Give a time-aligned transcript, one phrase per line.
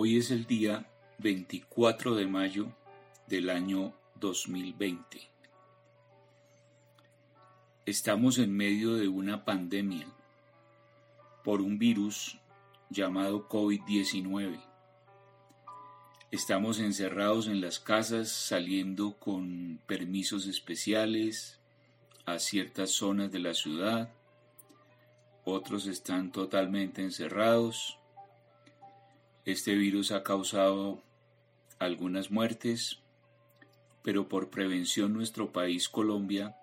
[0.00, 0.86] Hoy es el día
[1.18, 2.68] 24 de mayo
[3.26, 5.28] del año 2020.
[7.84, 10.06] Estamos en medio de una pandemia
[11.42, 12.38] por un virus
[12.90, 14.60] llamado COVID-19.
[16.30, 21.58] Estamos encerrados en las casas saliendo con permisos especiales
[22.24, 24.12] a ciertas zonas de la ciudad.
[25.42, 27.98] Otros están totalmente encerrados.
[29.48, 31.02] Este virus ha causado
[31.78, 32.98] algunas muertes,
[34.02, 36.54] pero por prevención nuestro país Colombia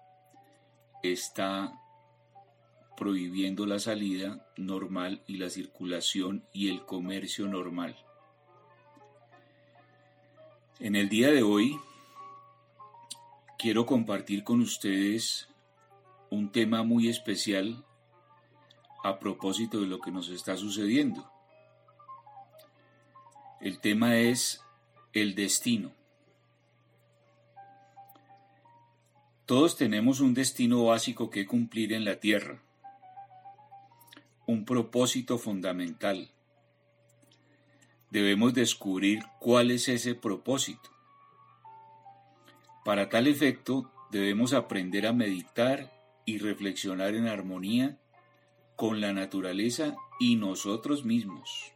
[1.02, 1.74] está
[2.96, 7.96] prohibiendo la salida normal y la circulación y el comercio normal.
[10.80, 11.80] En el día de hoy
[13.58, 15.50] quiero compartir con ustedes
[16.30, 17.84] un tema muy especial
[19.04, 21.35] a propósito de lo que nos está sucediendo.
[23.66, 24.62] El tema es
[25.12, 25.92] el destino.
[29.48, 32.62] Todos tenemos un destino básico que cumplir en la tierra,
[34.46, 36.30] un propósito fundamental.
[38.12, 40.92] Debemos descubrir cuál es ese propósito.
[42.84, 45.92] Para tal efecto, debemos aprender a meditar
[46.24, 47.98] y reflexionar en armonía
[48.76, 51.75] con la naturaleza y nosotros mismos.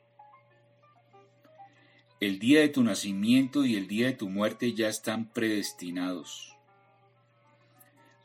[2.20, 6.54] El día de tu nacimiento y el día de tu muerte ya están predestinados.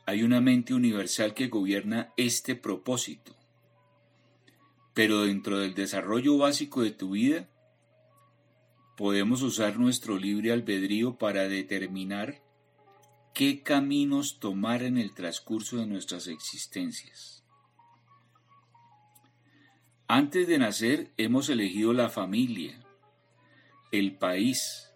[0.05, 3.33] Hay una mente universal que gobierna este propósito.
[4.93, 7.47] Pero dentro del desarrollo básico de tu vida,
[8.97, 12.41] podemos usar nuestro libre albedrío para determinar
[13.33, 17.45] qué caminos tomar en el transcurso de nuestras existencias.
[20.09, 22.84] Antes de nacer hemos elegido la familia,
[23.91, 24.91] el país,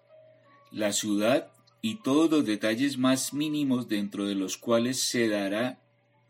[0.71, 5.79] la ciudad y todos los detalles más mínimos dentro de los cuales se dará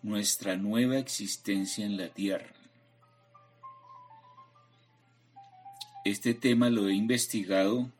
[0.01, 2.53] nuestra nueva existencia en la tierra.
[6.05, 7.91] Este tema lo he investigado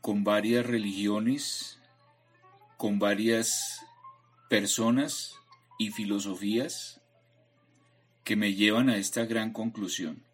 [0.00, 1.78] con varias religiones,
[2.76, 3.84] con varias
[4.48, 5.36] personas
[5.78, 7.00] y filosofías
[8.24, 10.29] que me llevan a esta gran conclusión.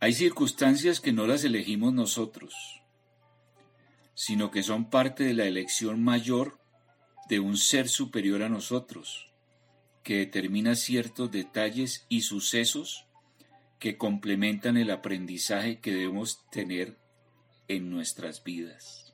[0.00, 2.54] Hay circunstancias que no las elegimos nosotros,
[4.14, 6.56] sino que son parte de la elección mayor
[7.28, 9.32] de un ser superior a nosotros,
[10.04, 13.06] que determina ciertos detalles y sucesos
[13.80, 16.96] que complementan el aprendizaje que debemos tener
[17.66, 19.12] en nuestras vidas.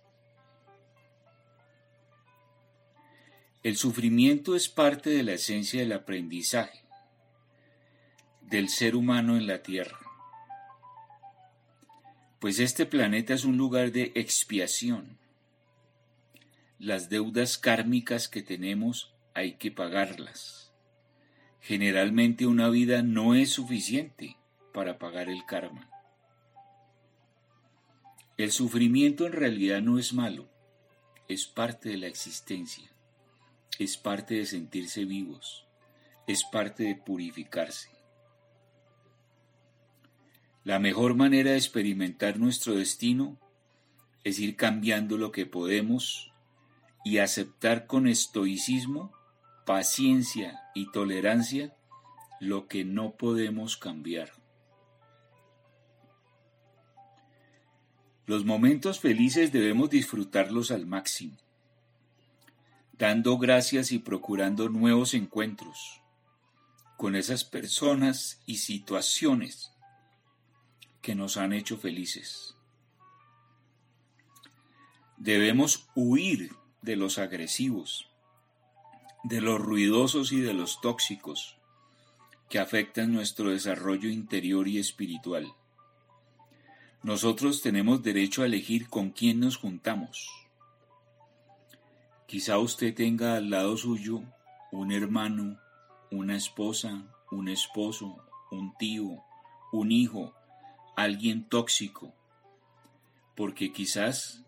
[3.62, 6.84] El sufrimiento es parte de la esencia del aprendizaje
[8.42, 10.03] del ser humano en la tierra
[12.44, 15.16] pues este planeta es un lugar de expiación.
[16.78, 20.70] Las deudas kármicas que tenemos hay que pagarlas.
[21.62, 24.36] Generalmente una vida no es suficiente
[24.74, 25.88] para pagar el karma.
[28.36, 30.46] El sufrimiento en realidad no es malo,
[31.28, 32.90] es parte de la existencia,
[33.78, 35.66] es parte de sentirse vivos,
[36.26, 37.93] es parte de purificarse.
[40.64, 43.38] La mejor manera de experimentar nuestro destino
[44.24, 46.32] es ir cambiando lo que podemos
[47.04, 49.12] y aceptar con estoicismo,
[49.66, 51.76] paciencia y tolerancia
[52.40, 54.32] lo que no podemos cambiar.
[58.24, 61.36] Los momentos felices debemos disfrutarlos al máximo,
[62.94, 66.00] dando gracias y procurando nuevos encuentros
[66.96, 69.73] con esas personas y situaciones
[71.04, 72.56] que nos han hecho felices.
[75.18, 78.08] Debemos huir de los agresivos,
[79.22, 81.58] de los ruidosos y de los tóxicos
[82.48, 85.52] que afectan nuestro desarrollo interior y espiritual.
[87.02, 90.30] Nosotros tenemos derecho a elegir con quién nos juntamos.
[92.26, 94.22] Quizá usted tenga al lado suyo
[94.72, 95.60] un hermano,
[96.10, 99.22] una esposa, un esposo, un tío,
[99.70, 100.34] un hijo,
[100.96, 102.14] alguien tóxico,
[103.34, 104.44] porque quizás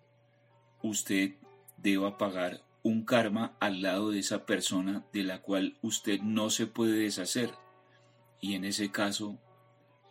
[0.83, 1.35] usted
[1.77, 6.67] deba pagar un karma al lado de esa persona de la cual usted no se
[6.67, 7.51] puede deshacer.
[8.41, 9.39] Y en ese caso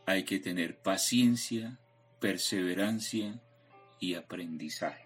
[0.06, 1.80] hay que tener paciencia,
[2.20, 3.42] perseverancia
[4.00, 5.06] y aprendizaje.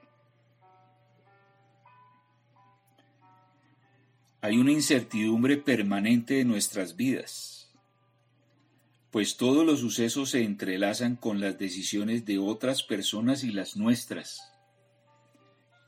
[4.42, 7.59] Hay una incertidumbre permanente de nuestras vidas
[9.12, 14.54] pues todos los sucesos se entrelazan con las decisiones de otras personas y las nuestras.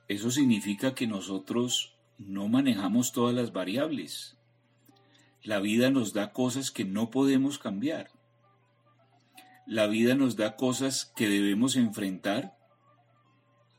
[0.08, 4.38] Eso significa que nosotros no manejamos todas las variables.
[5.44, 8.12] La vida nos da cosas que no podemos cambiar.
[9.68, 12.58] La vida nos da cosas que debemos enfrentar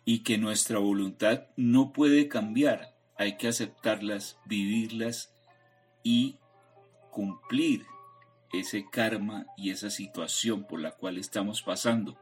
[0.05, 2.97] y que nuestra voluntad no puede cambiar.
[3.17, 5.35] Hay que aceptarlas, vivirlas
[6.03, 6.39] y
[7.11, 7.85] cumplir
[8.53, 12.19] ese karma y esa situación por la cual estamos pasando,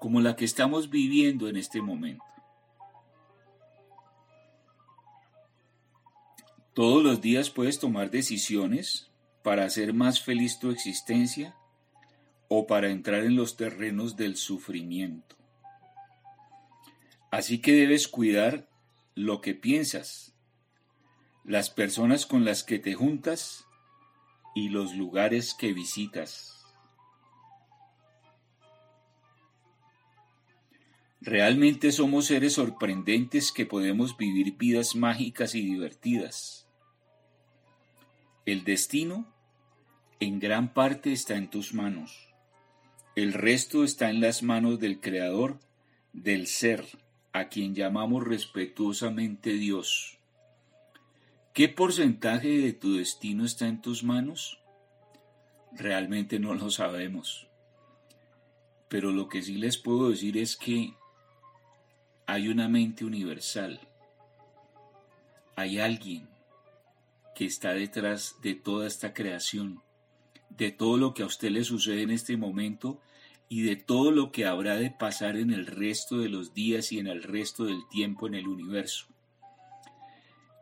[0.00, 2.24] como la que estamos viviendo en este momento.
[6.74, 9.10] Todos los días puedes tomar decisiones
[9.42, 11.56] para hacer más feliz tu existencia
[12.48, 15.36] o para entrar en los terrenos del sufrimiento.
[17.30, 18.68] Así que debes cuidar
[19.14, 20.34] lo que piensas,
[21.44, 23.66] las personas con las que te juntas
[24.54, 26.60] y los lugares que visitas.
[31.20, 36.66] Realmente somos seres sorprendentes que podemos vivir vidas mágicas y divertidas.
[38.46, 39.26] El destino
[40.18, 42.30] en gran parte está en tus manos.
[43.16, 45.58] El resto está en las manos del Creador,
[46.14, 46.86] del Ser,
[47.32, 50.19] a quien llamamos respetuosamente Dios.
[51.52, 54.60] ¿Qué porcentaje de tu destino está en tus manos?
[55.72, 57.48] Realmente no lo sabemos.
[58.88, 60.94] Pero lo que sí les puedo decir es que
[62.26, 63.80] hay una mente universal.
[65.56, 66.28] Hay alguien
[67.34, 69.82] que está detrás de toda esta creación,
[70.50, 73.00] de todo lo que a usted le sucede en este momento
[73.48, 77.00] y de todo lo que habrá de pasar en el resto de los días y
[77.00, 79.09] en el resto del tiempo en el universo.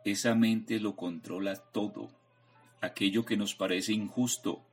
[0.05, 2.09] Esa mente lo controla todo.
[2.81, 4.63] Aquello que nos parece injusto,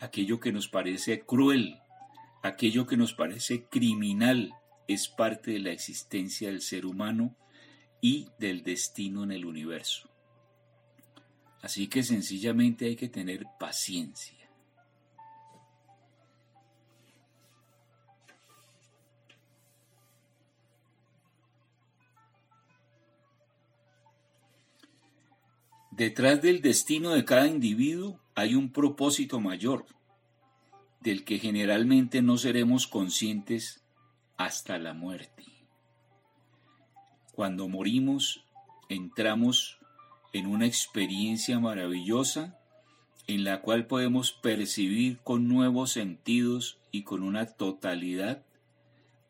[0.00, 1.78] aquello que nos parece cruel,
[2.42, 4.52] aquello que nos parece criminal,
[4.88, 7.34] es parte de la existencia del ser humano
[8.00, 10.10] y del destino en el universo.
[11.62, 14.33] Así que sencillamente hay que tener paciencia.
[25.96, 29.86] Detrás del destino de cada individuo hay un propósito mayor,
[30.98, 33.84] del que generalmente no seremos conscientes
[34.36, 35.44] hasta la muerte.
[37.30, 38.44] Cuando morimos,
[38.88, 39.78] entramos
[40.32, 42.58] en una experiencia maravillosa
[43.28, 48.44] en la cual podemos percibir con nuevos sentidos y con una totalidad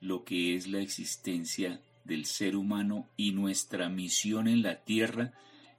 [0.01, 5.35] lo que es la existencia del ser humano y nuestra misión en la tierra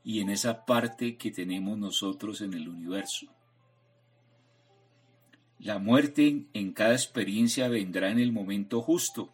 [0.05, 3.25] y en esa parte que tenemos nosotros en el universo.
[5.57, 9.33] La muerte en cada experiencia vendrá en el momento justo.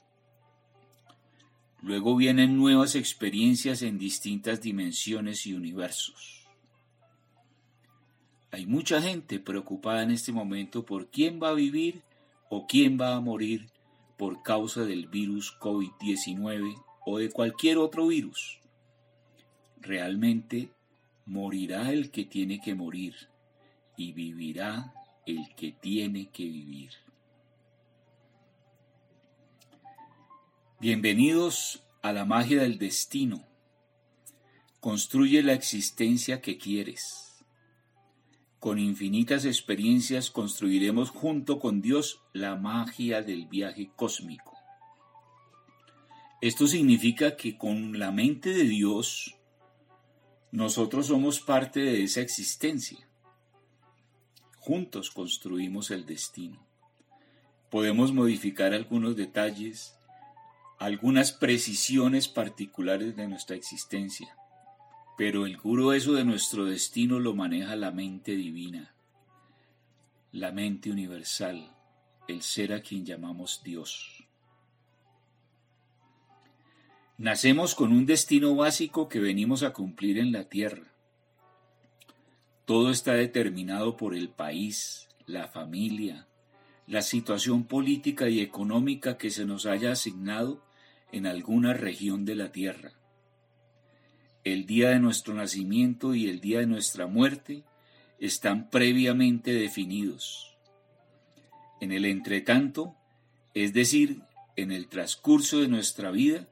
[1.82, 6.48] Luego vienen nuevas experiencias en distintas dimensiones y universos.
[8.52, 12.02] Hay mucha gente preocupada en este momento por quién va a vivir
[12.50, 13.68] o quién va a morir
[14.18, 18.61] por causa del virus COVID-19 o de cualquier otro virus
[19.82, 20.70] realmente
[21.26, 23.16] morirá el que tiene que morir
[23.98, 24.94] y vivirá
[25.26, 26.92] el que tiene que vivir.
[30.80, 33.44] Bienvenidos a la magia del destino.
[34.80, 37.46] Construye la existencia que quieres.
[38.60, 44.58] Con infinitas experiencias construiremos junto con Dios la magia del viaje cósmico.
[46.42, 49.36] Esto significa que con la mente de Dios
[50.52, 53.08] nosotros somos parte de esa existencia.
[54.58, 56.60] Juntos construimos el destino.
[57.70, 59.96] Podemos modificar algunos detalles,
[60.78, 64.36] algunas precisiones particulares de nuestra existencia,
[65.18, 68.94] pero el grueso de nuestro destino lo maneja la mente divina,
[70.34, 71.76] la mente universal,
[72.28, 74.28] el ser a quien llamamos Dios.
[77.22, 80.92] Nacemos con un destino básico que venimos a cumplir en la tierra.
[82.66, 86.26] Todo está determinado por el país, la familia,
[86.88, 90.66] la situación política y económica que se nos haya asignado
[91.12, 92.94] en alguna región de la tierra.
[94.44, 97.64] El día de nuestro nacimiento y el día de nuestra muerte
[98.18, 100.58] están previamente definidos.
[101.82, 102.96] En el entretanto,
[103.54, 104.24] es decir,
[104.56, 106.48] en el transcurso de nuestra vida,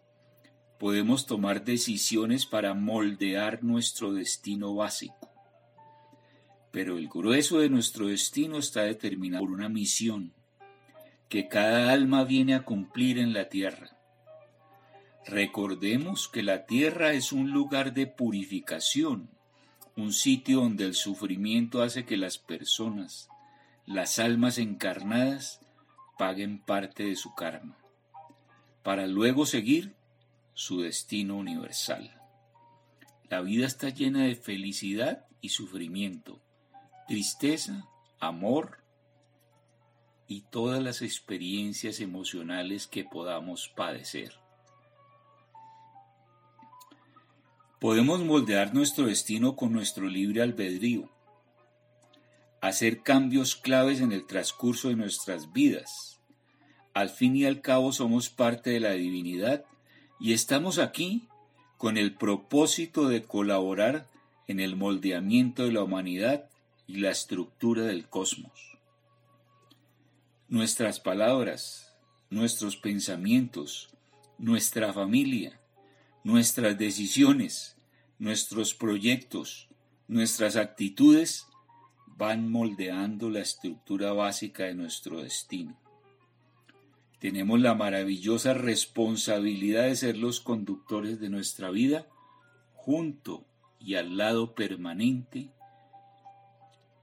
[0.79, 5.29] podemos tomar decisiones para moldear nuestro destino básico.
[6.71, 10.33] pero el grueso de nuestro destino está determinado por una misión
[11.27, 13.98] que cada alma viene a cumplir en la tierra.
[15.25, 19.29] Recordemos que la tierra es un lugar de purificación,
[19.95, 23.29] un sitio donde el sufrimiento hace que las personas,
[23.86, 25.59] las almas encarnadas,
[26.17, 27.77] paguen parte de su karma,
[28.83, 29.99] para luego seguir
[30.60, 32.12] su destino universal.
[33.30, 36.42] La vida está llena de felicidad y sufrimiento,
[37.08, 37.88] tristeza,
[38.20, 38.84] amor
[40.28, 44.34] y todas las experiencias emocionales que podamos padecer.
[47.80, 51.10] Podemos moldear nuestro destino con nuestro libre albedrío,
[52.60, 56.20] hacer cambios claves en el transcurso de nuestras vidas.
[56.94, 59.63] Al fin y al cabo somos parte de la divinidad
[60.20, 61.28] y estamos aquí
[61.78, 64.08] con el propósito de colaborar
[64.48, 66.50] en el moldeamiento de la humanidad
[66.88, 68.78] y la estructura del cosmos.
[70.50, 71.94] Nuestras palabras,
[72.30, 73.90] nuestros pensamientos,
[74.38, 75.60] nuestra familia,
[76.24, 77.78] nuestras decisiones,
[78.18, 79.70] nuestros proyectos,
[80.08, 81.46] nuestras actitudes
[82.08, 85.78] van moldeando la estructura básica de nuestro destino.
[87.20, 92.08] Tenemos la maravillosa responsabilidad de ser los conductores de nuestra vida
[92.74, 93.46] junto
[93.78, 95.52] y al lado permanente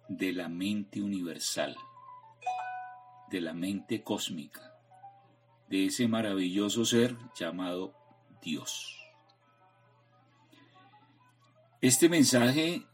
[0.09, 1.77] de la mente universal,
[3.31, 4.75] de la mente cósmica,
[5.69, 7.95] de ese maravilloso ser llamado
[8.41, 8.99] Dios.
[11.83, 12.87] Este mensaje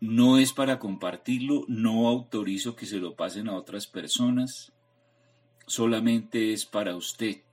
[0.00, 4.72] no es para compartirlo, no autorizo que se lo pasen a otras personas,
[5.70, 7.44] solamente es para usted,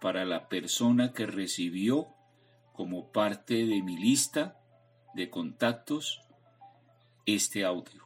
[0.00, 2.06] para la persona que recibió
[2.72, 4.60] como parte de mi lista
[5.14, 6.20] de contactos
[7.26, 8.04] este audio.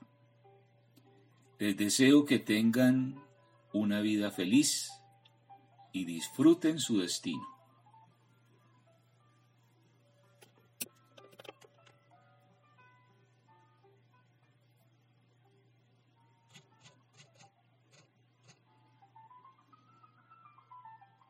[1.58, 3.22] Les deseo que tengan
[3.74, 4.92] una vida feliz
[5.92, 7.59] y disfruten su destino.